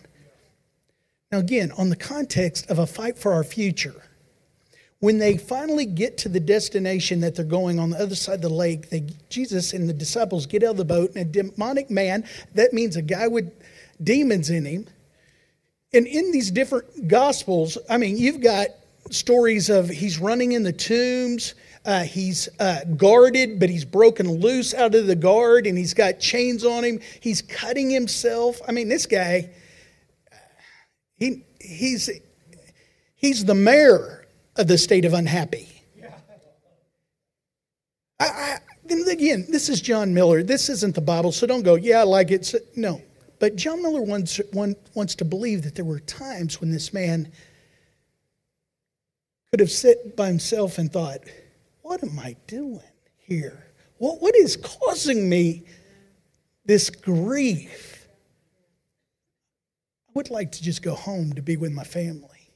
[1.31, 4.01] Now, again, on the context of a fight for our future,
[4.99, 8.41] when they finally get to the destination that they're going on the other side of
[8.41, 11.89] the lake, they, Jesus and the disciples get out of the boat, and a demonic
[11.89, 12.23] man,
[12.55, 13.51] that means a guy with
[14.01, 14.87] demons in him,
[15.97, 18.67] and in these different gospels, I mean, you've got
[19.09, 24.73] stories of he's running in the tombs, uh, he's uh, guarded, but he's broken loose
[24.73, 26.99] out of the guard, and he's got chains on him.
[27.19, 28.61] He's cutting himself.
[28.67, 29.49] I mean, this guy,
[31.15, 32.09] he he's
[33.15, 35.67] he's the mayor of the state of unhappy.
[38.19, 38.57] I, I,
[39.11, 40.43] again, this is John Miller.
[40.43, 42.53] This isn't the Bible, so don't go, yeah, I like it.
[42.75, 43.01] No,
[43.39, 47.31] but John Miller wants, wants to believe that there were times when this man
[49.51, 51.19] could have sat by himself and thought,
[51.81, 52.81] What am I doing
[53.17, 53.63] here?
[53.97, 55.63] What, what is causing me
[56.65, 58.07] this grief?
[60.07, 62.51] I would like to just go home to be with my family,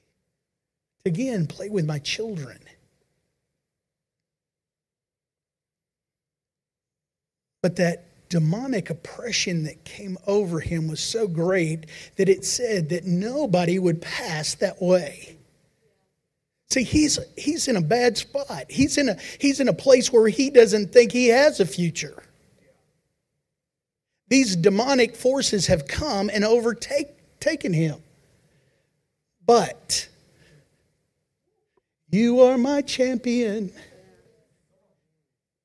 [1.04, 2.60] to again play with my children.
[7.62, 13.06] But that demonic oppression that came over him was so great that it said that
[13.06, 15.36] nobody would pass that way.
[16.70, 18.64] See, he's, he's in a bad spot.
[18.70, 22.24] He's in, a, he's in a place where he doesn't think he has a future.
[24.30, 28.02] These demonic forces have come and overtaken him.
[29.46, 30.08] But
[32.10, 33.74] you are my champion.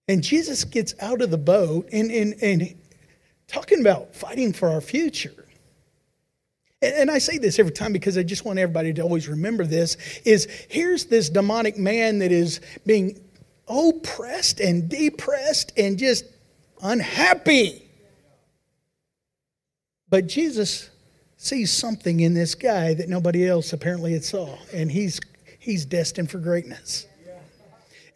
[0.09, 2.75] And Jesus gets out of the boat and, and, and
[3.49, 5.47] talking about fighting for our future.
[6.81, 9.67] And, and I say this every time because I just want everybody to always remember
[9.67, 13.21] this is here's this demonic man that is being
[13.69, 16.25] oppressed and depressed and just
[16.83, 17.83] unhappy.
[20.09, 20.91] But Jesus
[21.37, 25.21] sees something in this guy that nobody else apparently had saw, and he's
[25.59, 27.07] he's destined for greatness.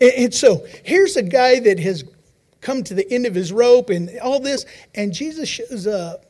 [0.00, 2.04] And, so here's a guy that has
[2.60, 6.24] come to the end of his rope and all this, and Jesus shows up.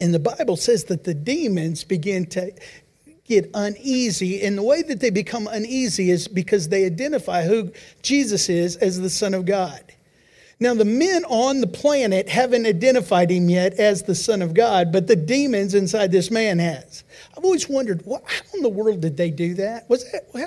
[0.00, 2.52] And the Bible says that the demons begin to
[3.24, 4.42] get uneasy.
[4.42, 9.00] And the way that they become uneasy is because they identify who Jesus is as
[9.00, 9.80] the Son of God.
[10.60, 14.92] Now, the men on the planet haven't identified him yet as the Son of God,
[14.92, 17.02] but the demons inside this man has.
[17.36, 19.88] I've always wondered, what, how in the world did they do that?
[19.90, 20.46] Was that how,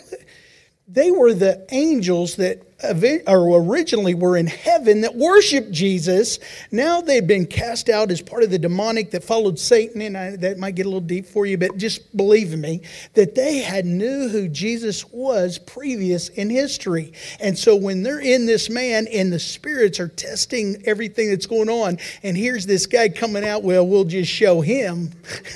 [0.88, 6.40] they were the angels that originally were in heaven that worshiped Jesus.
[6.72, 10.02] Now they've been cast out as part of the demonic that followed Satan.
[10.02, 12.84] And I, that might get a little deep for you, but just believe me
[13.16, 17.12] that they had knew who Jesus was previous in history.
[17.42, 21.70] And so when they're in this man and the spirits are testing everything that's going
[21.70, 25.12] on, and here's this guy coming out, well, we'll just show him.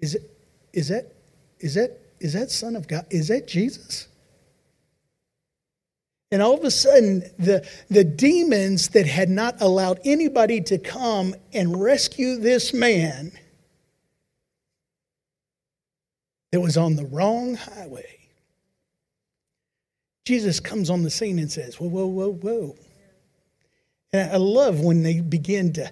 [0.00, 0.28] is it?
[0.74, 1.12] Is that?
[1.60, 3.04] Is that is that Son of God?
[3.10, 4.06] Is that Jesus?
[6.30, 11.34] And all of a sudden, the, the demons that had not allowed anybody to come
[11.52, 13.32] and rescue this man
[16.52, 18.18] that was on the wrong highway,
[20.24, 22.76] Jesus comes on the scene and says, Whoa, whoa, whoa, whoa.
[24.12, 25.90] And I love when they begin to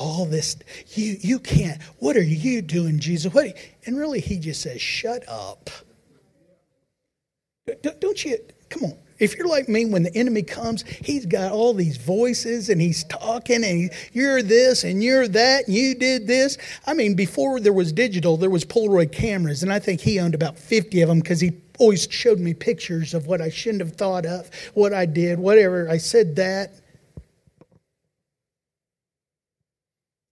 [0.00, 0.56] all this
[0.94, 5.22] you you can't what are you doing jesus what and really he just says shut
[5.28, 5.68] up
[8.00, 8.38] don't you
[8.70, 12.70] come on If you're like me, when the enemy comes, he's got all these voices
[12.70, 16.56] and he's talking and you're this and you're that and you did this.
[16.86, 20.34] I mean, before there was digital, there was Polaroid cameras, and I think he owned
[20.34, 23.92] about 50 of them because he always showed me pictures of what I shouldn't have
[23.92, 25.88] thought of, what I did, whatever.
[25.90, 26.72] I said that.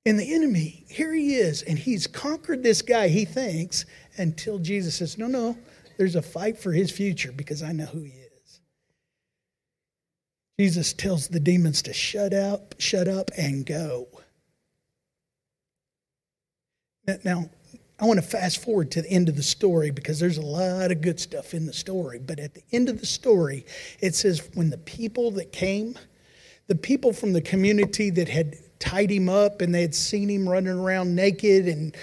[0.07, 3.84] And the enemy, here he is, and he's conquered this guy, he thinks,
[4.16, 5.59] until Jesus says, No, no,
[5.96, 8.61] there's a fight for his future because I know who he is.
[10.59, 14.09] Jesus tells the demons to shut up, shut up, and go.
[17.24, 17.49] Now,
[18.01, 20.92] I want to fast forward to the end of the story because there's a lot
[20.92, 22.18] of good stuff in the story.
[22.18, 23.66] But at the end of the story,
[24.01, 25.99] it says when the people that came,
[26.68, 30.48] the people from the community that had tied him up and they had seen him
[30.48, 31.96] running around naked and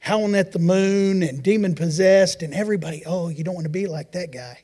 [0.00, 3.86] howling at the moon and demon possessed, and everybody, oh, you don't want to be
[3.86, 4.58] like that guy.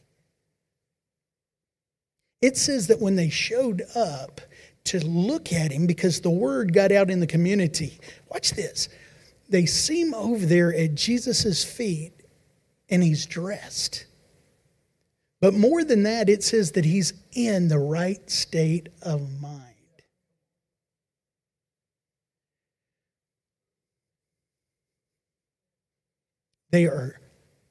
[2.41, 4.41] It says that when they showed up
[4.85, 7.99] to look at him, because the word got out in the community,
[8.31, 8.89] watch this.
[9.49, 12.13] They see him over there at Jesus' feet
[12.89, 14.07] and he's dressed.
[15.41, 19.66] But more than that, it says that he's in the right state of mind.
[26.77, 27.19] They are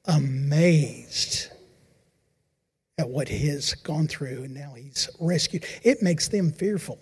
[0.06, 1.51] amazed
[2.97, 5.64] at what he has gone through and now he's rescued.
[5.84, 6.99] It makes them fearful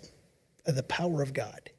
[0.66, 1.70] of the power of God.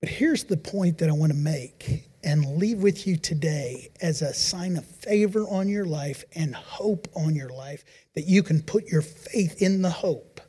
[0.00, 4.20] But here's the point that I want to make and leave with you today as
[4.20, 7.84] a sign of favor on your life and hope on your life
[8.16, 10.40] that you can put your faith in the hope.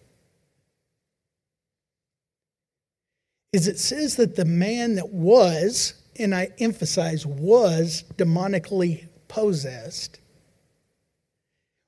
[3.54, 10.20] Is it says that the man that was, and I emphasize was demonically possessed,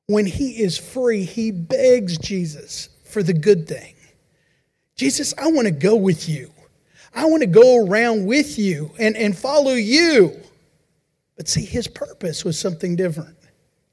[0.07, 3.95] when he is free, he begs Jesus for the good thing.
[4.95, 6.51] Jesus, I want to go with you.
[7.15, 10.39] I want to go around with you and, and follow you.
[11.37, 13.37] But see, his purpose was something different.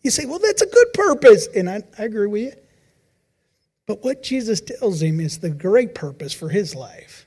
[0.02, 1.48] You say, well, that's a good purpose.
[1.54, 2.60] And I, I agree with you.
[3.86, 7.26] But what Jesus tells him is the great purpose for his life.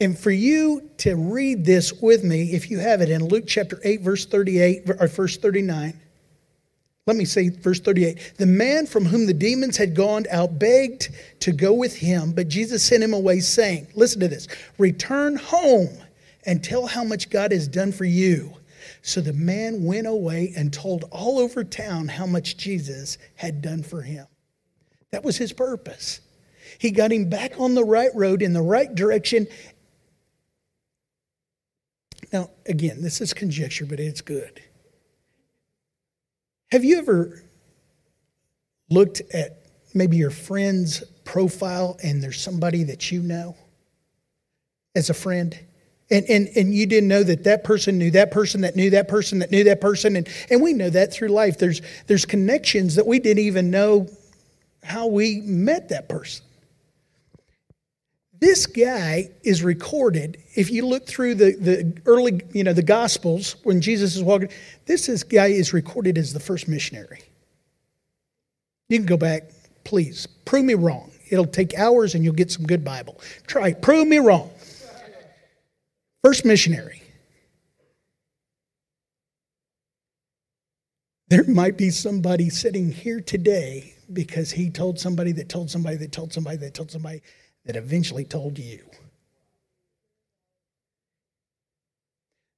[0.00, 3.80] And for you to read this with me, if you have it in Luke chapter
[3.82, 6.00] 8, verse 38, or verse 39.
[7.06, 8.34] Let me say verse 38.
[8.36, 11.08] The man from whom the demons had gone out begged
[11.40, 14.46] to go with him, but Jesus sent him away, saying, Listen to this
[14.76, 15.88] return home
[16.44, 18.54] and tell how much God has done for you.
[19.02, 23.82] So the man went away and told all over town how much Jesus had done
[23.82, 24.26] for him.
[25.10, 26.20] That was his purpose.
[26.78, 29.46] He got him back on the right road in the right direction.
[32.32, 34.62] Now, again, this is conjecture, but it's good.
[36.70, 37.42] Have you ever
[38.90, 39.62] looked at
[39.94, 43.56] maybe your friend's profile and there's somebody that you know
[44.94, 45.58] as a friend?
[46.10, 49.08] And, and, and you didn't know that that person knew that person that knew that
[49.08, 50.16] person that knew that person.
[50.16, 51.58] And, and we know that through life.
[51.58, 54.08] There's, there's connections that we didn't even know
[54.82, 56.44] how we met that person.
[58.40, 60.42] This guy is recorded.
[60.54, 64.50] If you look through the, the early, you know, the Gospels when Jesus is walking,
[64.86, 67.20] this is, guy is recorded as the first missionary.
[68.88, 69.50] You can go back,
[69.82, 70.26] please.
[70.44, 71.10] Prove me wrong.
[71.30, 73.20] It'll take hours and you'll get some good Bible.
[73.46, 74.50] Try, prove me wrong.
[76.22, 77.02] First missionary.
[81.28, 86.12] There might be somebody sitting here today because he told somebody that told somebody that
[86.12, 87.24] told somebody that told somebody that
[87.76, 88.84] eventually told you.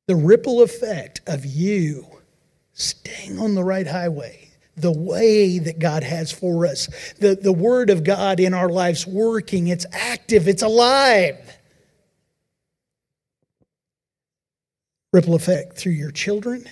[0.06, 2.06] The ripple effect of you
[2.72, 6.88] staying on the right highway, the way that God has for us,
[7.18, 11.56] the, the Word of God in our lives working, it's active, it's alive.
[15.12, 16.64] Ripple effect through your children,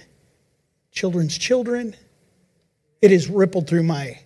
[0.93, 1.95] children's children.
[3.03, 4.19] It has rippled through my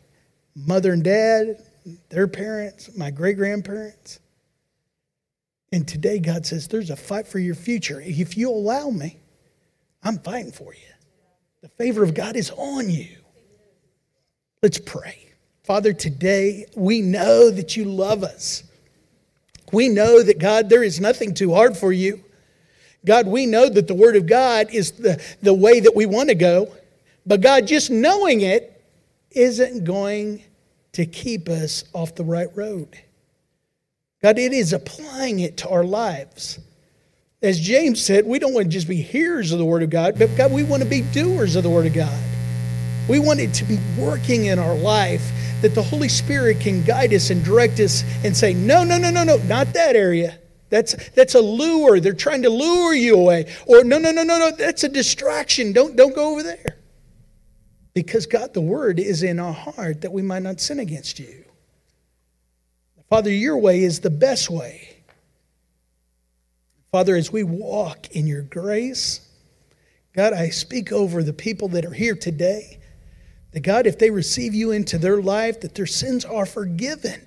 [0.55, 1.63] mother and dad,
[2.09, 4.21] their parents, my great grandparents.
[5.73, 8.01] And today, God says, There's a fight for your future.
[8.01, 9.19] If you allow me,
[10.03, 10.81] I'm fighting for you.
[11.63, 13.17] The favor of God is on you.
[14.63, 15.33] Let's pray.
[15.65, 18.65] Father, today we know that you love us.
[19.73, 22.23] We know that, God, there is nothing too hard for you.
[23.05, 26.29] God, we know that the Word of God is the, the way that we want
[26.29, 26.73] to go.
[27.25, 28.83] But, God, just knowing it
[29.31, 30.45] isn't going
[30.93, 32.99] to keep us off the right road.
[34.23, 36.61] God, it is applying it to our lives.
[37.43, 40.17] As James said, we don't want to just be hearers of the Word of God,
[40.17, 42.23] but God, we want to be doers of the Word of God.
[43.09, 47.13] We want it to be working in our life that the Holy Spirit can guide
[47.13, 50.39] us and direct us and say, no, no, no, no, no, not that area.
[50.71, 52.01] That's, that's a lure.
[52.01, 53.53] They're trying to lure you away.
[53.67, 55.73] Or no, no, no, no, no, that's a distraction.
[55.73, 56.79] Don't, don't go over there.
[57.95, 61.45] Because God, the word is in our heart that we might not sin against you.
[63.11, 64.97] Father, your way is the best way.
[66.91, 69.21] Father, as we walk in your grace,
[70.15, 72.79] God, I speak over the people that are here today.
[73.53, 77.21] That God, if they receive you into their life, that their sins are forgiven.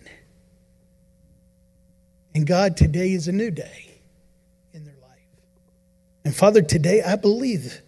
[2.33, 4.01] And God, today is a new day
[4.73, 5.27] in their life.
[6.23, 7.81] And Father, today I believe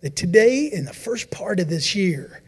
[0.00, 2.42] that today, in the first part of this year,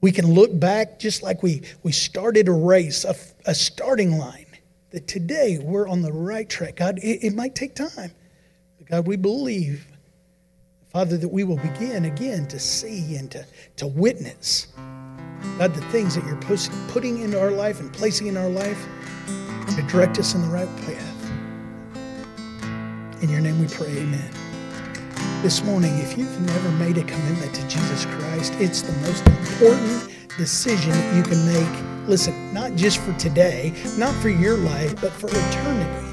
[0.00, 3.14] we can look back just like we, we started a race, a,
[3.46, 4.46] a starting line,
[4.90, 6.76] that today we're on the right track.
[6.76, 8.12] God, it, it might take time.
[8.78, 9.86] But God, we believe,
[10.90, 13.46] Father, that we will begin again to see and to,
[13.76, 14.68] to witness,
[15.58, 16.40] God, the things that you're
[16.88, 18.86] putting into our life and placing in our life
[19.74, 21.08] to direct us in the right path.
[23.22, 24.51] In your name we pray, amen.
[25.42, 30.08] This morning, if you've never made a commitment to Jesus Christ, it's the most important
[30.38, 32.08] decision you can make.
[32.08, 36.06] Listen, not just for today, not for your life, but for eternity.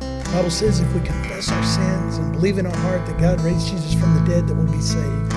[0.00, 3.38] The Bible says if we confess our sins and believe in our heart that God
[3.42, 5.32] raised Jesus from the dead, that we'll be saved.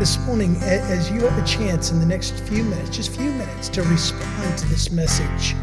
[0.00, 3.68] This morning, as you have a chance in the next few minutes, just few minutes,
[3.68, 5.54] to respond to this message,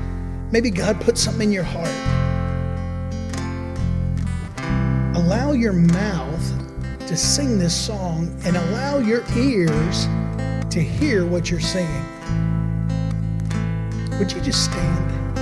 [0.52, 1.90] maybe God put something in your heart
[5.16, 10.08] allow your mouth to sing this song and allow your ears
[10.72, 12.06] to hear what you're singing.
[14.18, 15.36] Would you just stand?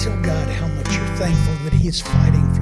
[0.00, 2.55] Tell God how much you're thankful that He is fighting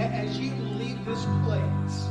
[0.00, 2.08] as you leave this place,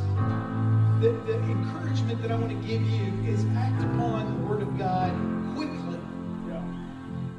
[1.02, 4.78] the, the encouragement that I want to give you is act upon the Word of
[4.78, 5.12] God
[5.56, 6.00] quickly.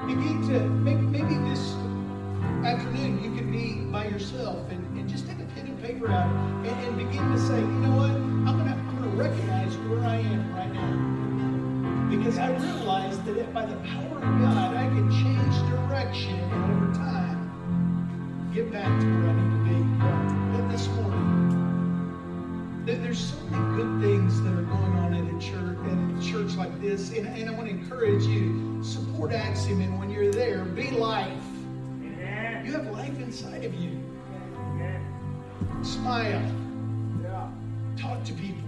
[0.09, 1.74] You Begin to, maybe, maybe this
[2.64, 6.30] afternoon you can be by yourself and, and just take a pen and paper out
[6.66, 10.05] and, and begin to say, you know what, I'm going to I'm to recognize where
[10.05, 12.16] I am right now.
[12.16, 16.94] Because I realize that by the power of God, I can change direction and over
[16.94, 17.30] time
[18.55, 19.30] get back to where
[23.11, 26.56] there's so many good things that are going on in a church, in a church
[26.56, 30.64] like this, and, and I want to encourage you support Axiom, and when you're there,
[30.64, 31.42] be life.
[32.64, 34.00] You have life inside of you.
[35.82, 36.40] Smile.
[37.96, 38.62] Talk to people.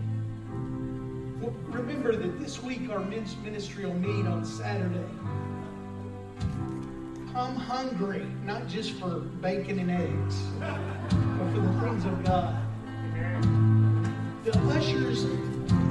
[1.40, 5.06] Well, remember that this week our men's ministry will meet on Saturday.
[7.32, 13.81] Come hungry, not just for bacon and eggs, but for the things of God.
[14.44, 15.24] The ushers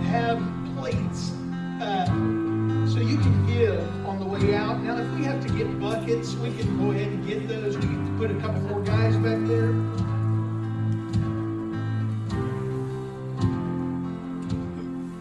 [0.07, 0.37] have
[0.75, 1.31] plates
[1.81, 2.05] uh,
[2.85, 4.81] so you can give on the way out.
[4.81, 7.77] Now, if we have to get buckets, we can go ahead and get those.
[7.77, 9.71] We can put a couple more guys back there.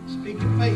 [0.09, 0.75] Speaking faith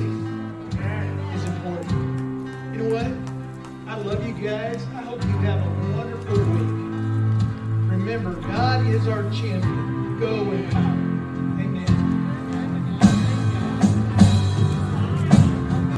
[1.34, 2.46] is important.
[2.72, 3.92] You know what?
[3.92, 4.80] I love you guys.
[4.94, 7.90] I hope you have a wonderful week.
[7.90, 10.20] Remember, God is our champion.
[10.20, 11.13] Go in power.